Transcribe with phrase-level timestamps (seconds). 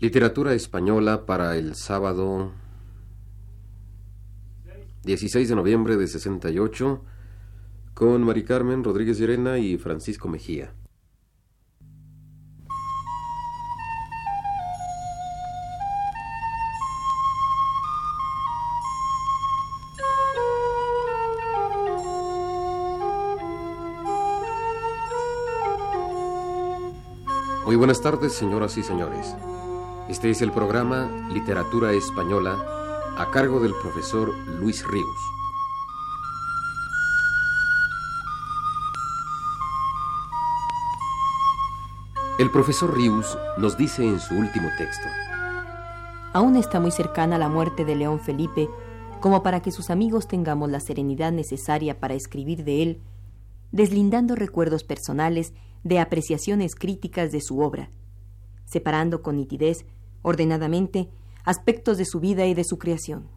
[0.00, 2.52] Literatura española para el sábado
[5.04, 7.04] 16 de noviembre de 68
[7.92, 10.72] con Mari Carmen Rodríguez Llerena y Francisco Mejía.
[27.66, 29.36] Muy buenas tardes, señoras y señores.
[30.10, 32.58] Este es el programa Literatura Española
[33.16, 35.16] a cargo del profesor Luis Ríos.
[42.40, 45.06] El profesor Ríos nos dice en su último texto.
[46.32, 48.68] Aún está muy cercana la muerte de León Felipe
[49.20, 53.00] como para que sus amigos tengamos la serenidad necesaria para escribir de él,
[53.70, 55.54] deslindando recuerdos personales
[55.84, 57.90] de apreciaciones críticas de su obra,
[58.64, 59.86] separando con nitidez,
[60.22, 61.08] ordenadamente,
[61.44, 63.28] aspectos de su vida y de su creación.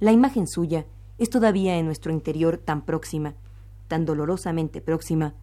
[0.00, 0.86] La imagen suya
[1.18, 3.34] es todavía en nuestro interior tan próxima,
[3.88, 5.34] tan dolorosamente próxima,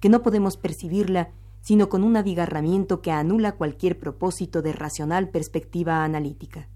[0.00, 1.30] que no podemos percibirla
[1.60, 6.68] sino con un abigarramiento que anula cualquier propósito de racional perspectiva analítica.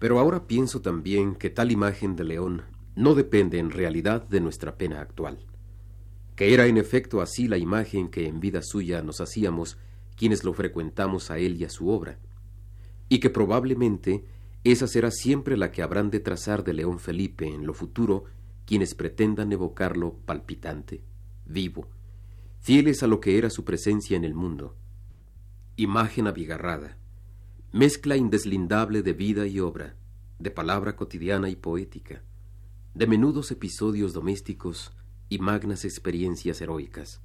[0.00, 2.62] Pero ahora pienso también que tal imagen de León
[2.96, 5.46] no depende en realidad de nuestra pena actual
[6.36, 9.78] que era en efecto así la imagen que en vida suya nos hacíamos
[10.16, 12.18] quienes lo frecuentamos a él y a su obra,
[13.08, 14.24] y que probablemente
[14.64, 18.24] esa será siempre la que habrán de trazar de León Felipe en lo futuro
[18.64, 21.02] quienes pretendan evocarlo palpitante,
[21.44, 21.88] vivo,
[22.60, 24.74] fieles a lo que era su presencia en el mundo.
[25.76, 26.96] Imagen abigarrada,
[27.70, 29.94] mezcla indeslindable de vida y obra,
[30.40, 32.22] de palabra cotidiana y poética,
[32.94, 34.92] de menudos episodios domésticos,
[35.28, 37.20] y magnas experiencias heroicas.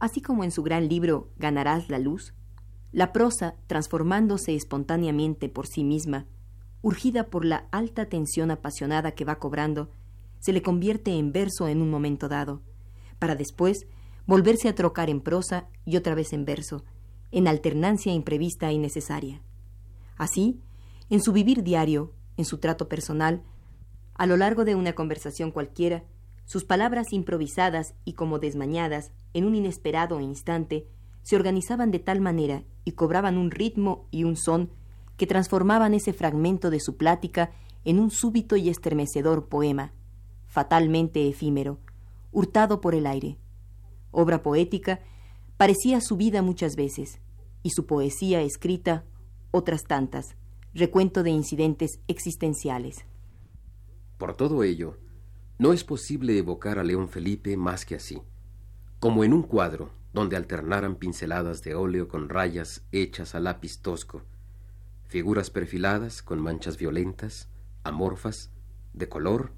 [0.00, 2.34] Así como en su gran libro Ganarás la luz,
[2.90, 6.26] la prosa, transformándose espontáneamente por sí misma,
[6.82, 9.90] urgida por la alta tensión apasionada que va cobrando,
[10.40, 12.62] se le convierte en verso en un momento dado,
[13.18, 13.86] para después
[14.26, 16.84] volverse a trocar en prosa y otra vez en verso,
[17.30, 19.42] en alternancia imprevista y necesaria.
[20.16, 20.60] Así,
[21.10, 23.42] en su vivir diario, en su trato personal,
[24.14, 26.04] a lo largo de una conversación cualquiera,
[26.50, 30.84] sus palabras improvisadas y como desmañadas, en un inesperado instante,
[31.22, 34.68] se organizaban de tal manera y cobraban un ritmo y un son
[35.16, 37.52] que transformaban ese fragmento de su plática
[37.84, 39.92] en un súbito y estremecedor poema,
[40.48, 41.78] fatalmente efímero,
[42.32, 43.38] hurtado por el aire.
[44.10, 44.98] Obra poética,
[45.56, 47.20] parecía su vida muchas veces,
[47.62, 49.04] y su poesía escrita
[49.52, 50.34] otras tantas,
[50.74, 53.04] recuento de incidentes existenciales.
[54.18, 54.96] Por todo ello,
[55.60, 58.22] no es posible evocar a León Felipe más que así,
[58.98, 64.22] como en un cuadro donde alternaran pinceladas de óleo con rayas hechas a lápiz tosco,
[65.06, 67.50] figuras perfiladas con manchas violentas,
[67.84, 68.50] amorfas,
[68.94, 69.52] de color,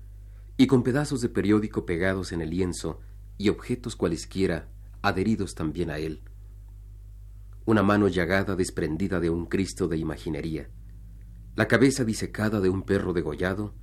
[0.56, 2.98] y con pedazos de periódico pegados en el lienzo
[3.38, 4.68] y objetos cualesquiera
[5.02, 6.20] adheridos también a él.
[7.64, 10.68] Una mano llagada desprendida de un Cristo de imaginería,
[11.54, 13.76] la cabeza disecada de un perro degollado,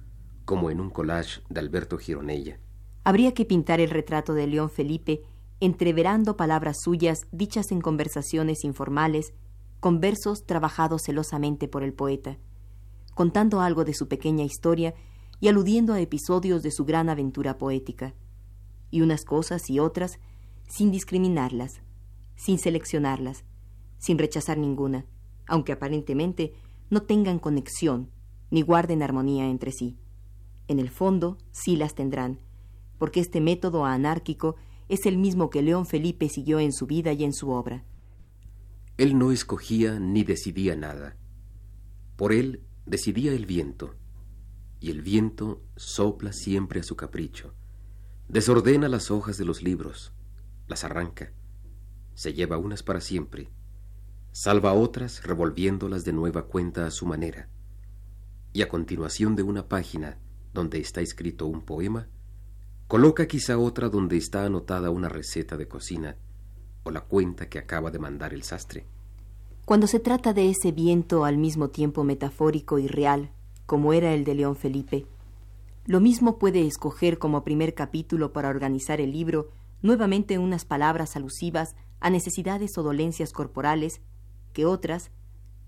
[0.50, 2.60] como en un collage de Alberto Gironella.
[3.04, 5.22] Habría que pintar el retrato de León Felipe
[5.60, 9.36] entreverando palabras suyas dichas en conversaciones informales,
[9.80, 12.40] con versos trabajados celosamente por el poeta,
[13.14, 14.96] contando algo de su pequeña historia
[15.40, 18.16] y aludiendo a episodios de su gran aventura poética,
[18.90, 20.20] y unas cosas y otras
[20.68, 21.84] sin discriminarlas,
[22.36, 23.44] sin seleccionarlas,
[24.00, 25.06] sin rechazar ninguna,
[25.46, 26.54] aunque aparentemente
[26.90, 28.10] no tengan conexión
[28.50, 30.00] ni guarden armonía entre sí.
[30.70, 32.40] En el fondo, sí las tendrán,
[33.00, 34.56] porque este método anárquico
[34.88, 37.84] es el mismo que León Felipe siguió en su vida y en su obra.
[38.96, 41.18] Él no escogía ni decidía nada.
[42.16, 43.96] Por él decidía el viento,
[44.80, 47.56] y el viento sopla siempre a su capricho.
[48.28, 50.14] Desordena las hojas de los libros,
[50.68, 51.34] las arranca,
[52.14, 53.50] se lleva unas para siempre,
[54.34, 57.50] salva otras revolviéndolas de nueva cuenta a su manera,
[58.54, 60.20] y a continuación de una página
[60.60, 62.10] donde está escrito un poema,
[62.90, 66.18] coloca quizá otra donde está anotada una receta de cocina
[66.84, 68.86] o la cuenta que acaba de mandar el sastre.
[69.64, 73.32] Cuando se trata de ese viento al mismo tiempo metafórico y real,
[73.66, 75.06] como era el de León Felipe,
[75.86, 79.52] lo mismo puede escoger como primer capítulo para organizar el libro
[79.82, 84.02] nuevamente unas palabras alusivas a necesidades o dolencias corporales
[84.52, 85.12] que otras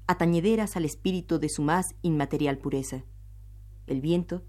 [0.05, 3.05] atañederas al espíritu de su más inmaterial pureza.
[3.87, 4.44] El viento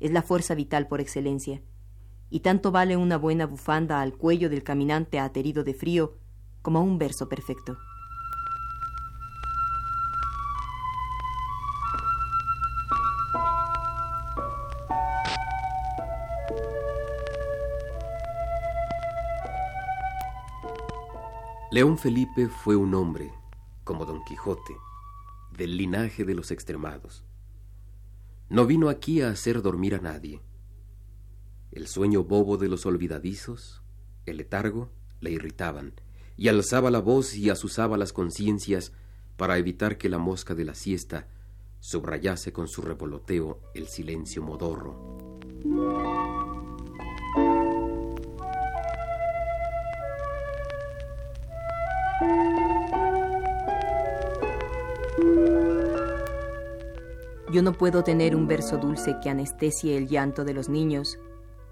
[0.00, 1.62] es la fuerza vital por excelencia,
[2.30, 6.18] y tanto vale una buena bufanda al cuello del caminante aterido de frío
[6.62, 7.76] como un verso perfecto.
[21.76, 23.30] León Felipe fue un hombre,
[23.84, 24.74] como Don Quijote,
[25.58, 27.25] del linaje de los extremados.
[28.48, 30.40] No vino aquí a hacer dormir a nadie.
[31.72, 33.82] El sueño bobo de los olvidadizos,
[34.24, 34.90] el letargo,
[35.20, 35.94] le irritaban,
[36.36, 38.92] y alzaba la voz y asusaba las conciencias
[39.36, 41.28] para evitar que la mosca de la siesta
[41.80, 45.38] subrayase con su revoloteo el silencio modorro.
[57.56, 61.18] Yo no puedo tener un verso dulce que anestesie el llanto de los niños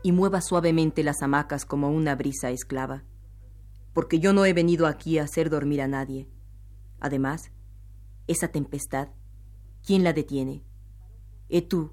[0.02, 3.04] y mueva suavemente las hamacas como una brisa esclava,
[3.92, 6.26] porque yo no he venido aquí a hacer dormir a nadie.
[7.00, 7.52] Además,
[8.28, 9.08] esa tempestad,
[9.84, 10.64] ¿quién la detiene?
[11.50, 11.92] Eh tú,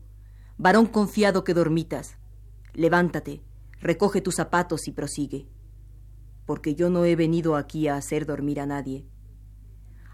[0.58, 2.18] varón confiado que dormitas,
[2.74, 3.42] levántate,
[3.82, 5.50] recoge tus zapatos y prosigue,
[6.46, 9.06] porque yo no he venido aquí a hacer dormir a nadie.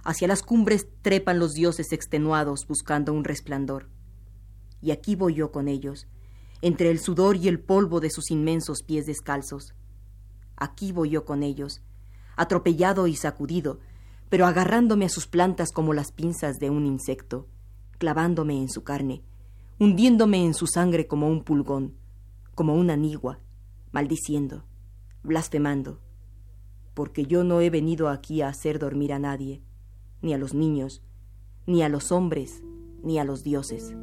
[0.07, 3.89] Hacia las cumbres trepan los dioses extenuados buscando un resplandor.
[4.81, 6.07] Y aquí voy yo con ellos,
[6.61, 9.73] entre el sudor y el polvo de sus inmensos pies descalzos.
[10.55, 11.81] Aquí voy yo con ellos,
[12.37, 13.81] atropellado y sacudido,
[14.29, 17.49] pero agarrándome a sus plantas como las pinzas de un insecto,
[17.97, 19.25] clavándome en su carne,
[19.77, 21.97] hundiéndome en su sangre como un pulgón,
[22.55, 23.41] como una nigua,
[23.91, 24.63] maldiciendo,
[25.23, 25.99] blasfemando,
[26.93, 29.66] porque yo no he venido aquí a hacer dormir a nadie,
[30.21, 31.01] ni a los niños,
[31.65, 32.63] ni a los hombres,
[33.03, 33.95] ni a los dioses.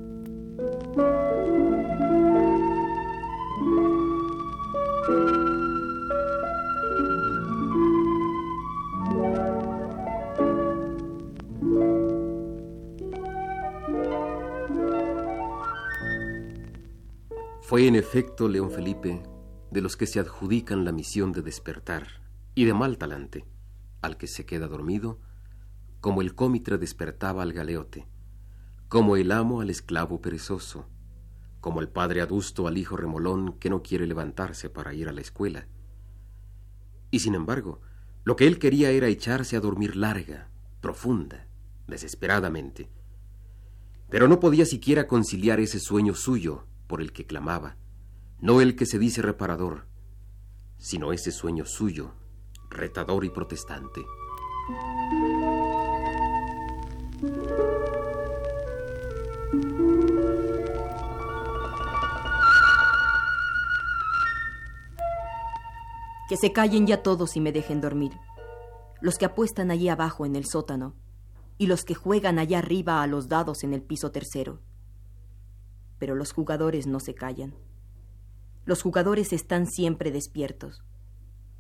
[17.61, 19.23] Fue en efecto León Felipe
[19.71, 22.07] de los que se adjudican la misión de despertar,
[22.55, 23.45] y de mal talante,
[24.03, 25.19] al que se queda dormido,
[26.05, 28.07] como el cómitre despertaba al galeote,
[28.89, 30.87] como el amo al esclavo perezoso,
[31.63, 35.23] como el padre adusto al hijo remolón que no quiere levantarse para ir a la
[35.23, 35.67] escuela.
[37.11, 37.81] Y sin embargo,
[38.23, 40.51] lo que él quería era echarse a dormir larga,
[40.83, 41.47] profunda,
[41.87, 42.91] desesperadamente.
[44.11, 47.79] Pero no podía siquiera conciliar ese sueño suyo por el que clamaba,
[48.43, 49.87] no el que se dice reparador,
[50.77, 52.13] sino ese sueño suyo,
[52.69, 54.03] retador y protestante.
[66.35, 68.11] Que se callen ya todos y me dejen dormir.
[69.01, 70.97] Los que apuestan allí abajo en el sótano
[71.59, 74.61] y los que juegan allá arriba a los dados en el piso tercero.
[75.97, 77.55] Pero los jugadores no se callan.
[78.65, 80.83] Los jugadores están siempre despiertos.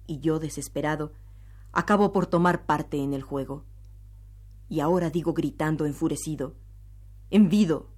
[0.09, 1.13] Y yo, desesperado,
[1.71, 3.65] acabo por tomar parte en el juego.
[4.69, 6.57] Y ahora digo gritando enfurecido,
[7.31, 7.91] envido,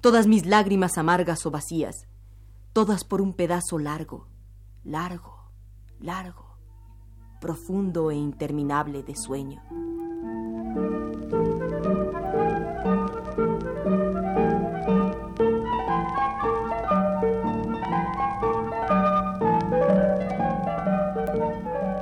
[0.00, 2.06] todas mis lágrimas amargas o vacías,
[2.72, 4.28] todas por un pedazo largo,
[4.82, 5.39] largo,
[6.00, 6.56] largo,
[7.40, 9.62] profundo e interminable de sueño.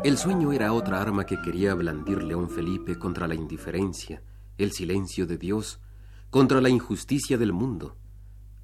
[0.05, 4.23] El sueño era otra arma que quería blandir León Felipe contra la indiferencia,
[4.57, 5.81] el silencio de Dios,
[6.31, 7.97] contra la injusticia del mundo,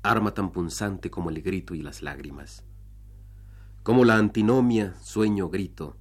[0.03, 2.65] arma tan punzante como el grito y las lágrimas.
[3.85, 5.99] Como la antinomia, sueño, grito,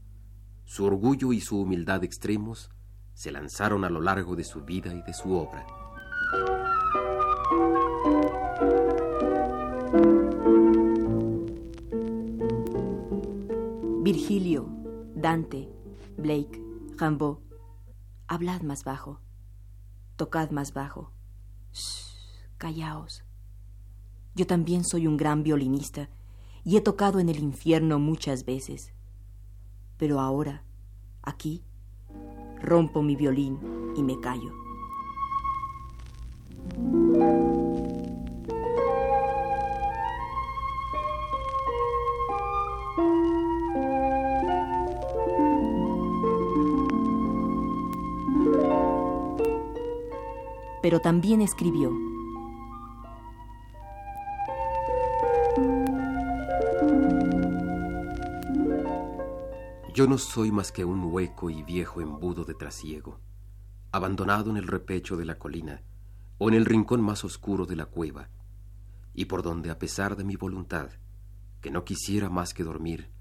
[0.64, 2.70] su orgullo y su humildad extremos
[3.14, 5.68] se lanzaron a lo largo de su vida y de su obra.
[14.02, 14.70] Virgilio,
[15.14, 15.70] Dante,
[16.16, 16.64] Blake,
[16.98, 17.40] Rimbaud,
[18.28, 19.20] hablad más bajo,
[20.16, 21.12] tocad más bajo.
[21.74, 23.26] Shh, callaos.
[24.36, 26.10] Yo también soy un gran violinista
[26.66, 28.94] y he tocado en el infierno muchas veces.
[29.98, 30.64] Pero ahora,
[31.22, 31.64] aquí,
[32.62, 33.60] rompo mi violín
[33.96, 34.54] y me callo.
[50.82, 52.13] Pero también escribió.
[59.94, 63.20] Yo no soy más que un hueco y viejo embudo de trasiego,
[63.92, 65.84] abandonado en el repecho de la colina
[66.40, 68.30] o en el rincón más oscuro de la cueva,
[69.14, 70.90] y por donde, a pesar de mi voluntad,
[71.62, 73.12] que no quisiera más que dormir,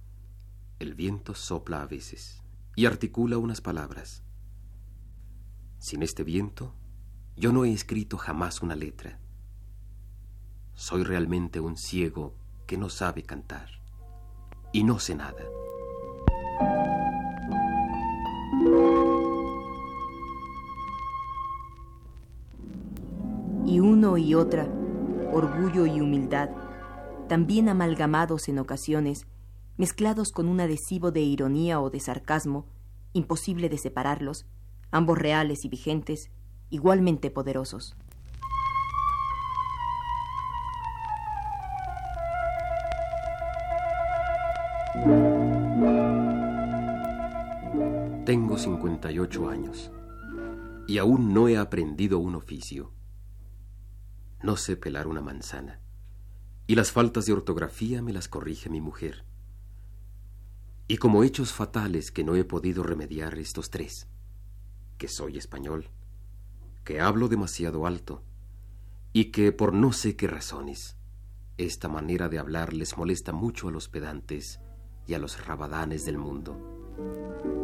[0.79, 2.43] el viento sopla a veces
[2.75, 4.25] y articula unas palabras.
[5.79, 6.75] Sin este viento,
[7.37, 9.21] yo no he escrito jamás una letra.
[10.73, 12.35] Soy realmente un ciego
[12.67, 13.69] que no sabe cantar
[14.73, 15.45] y no sé nada.
[23.65, 24.69] Y uno y otra,
[25.33, 26.51] orgullo y humildad,
[27.29, 29.27] también amalgamados en ocasiones,
[29.77, 32.67] mezclados con un adhesivo de ironía o de sarcasmo,
[33.15, 34.47] imposible de separarlos,
[34.91, 36.31] ambos reales y vigentes,
[36.71, 37.97] igualmente poderosos.
[49.03, 49.91] Tengo 58 años
[50.87, 52.93] y aún no he aprendido un oficio.
[54.43, 55.81] No sé pelar una manzana
[56.69, 59.25] y las faltas de ortografía me las corrige mi mujer.
[60.87, 64.09] Y como hechos fatales que no he podido remediar estos tres,
[64.99, 65.91] que soy español,
[66.85, 68.23] que hablo demasiado alto,
[69.13, 70.97] y que por no sé qué razones,
[71.59, 74.61] esta manera de hablar les molesta mucho a los pedantes
[75.07, 77.62] y a los rabadanes del mundo.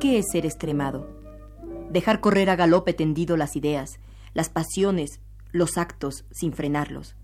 [0.00, 1.08] ¿Qué es ser extremado?
[1.90, 4.00] Dejar correr a galope tendido las ideas,
[4.32, 5.20] las pasiones,
[5.52, 7.16] los actos sin frenarlos,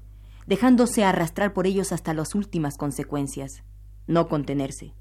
[0.47, 3.63] dejándose arrastrar por ellos hasta las últimas consecuencias,
[4.07, 4.95] no contenerse.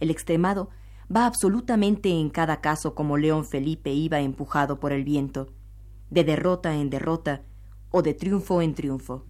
[0.00, 0.70] El extremado
[1.14, 5.48] va absolutamente en cada caso como León Felipe iba empujado por el viento,
[6.10, 7.42] de derrota en derrota
[7.90, 9.24] o de triunfo en triunfo.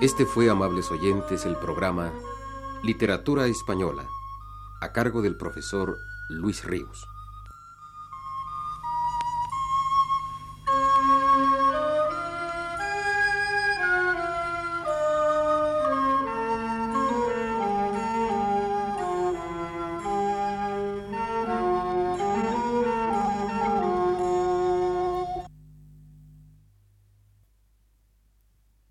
[0.00, 2.10] Este fue, amables oyentes, el programa
[2.82, 4.08] Literatura Española,
[4.80, 5.98] a cargo del profesor
[6.30, 7.06] Luis Ríos.